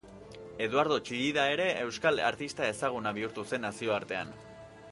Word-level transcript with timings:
Eduardo 0.67 0.95
Txillida 1.09 1.43
ere 1.57 1.67
euskal 1.83 2.23
artista 2.29 2.65
ezaguna 2.71 3.13
bihurtu 3.19 3.47
zen 3.53 3.65
nazioartean. 3.69 4.35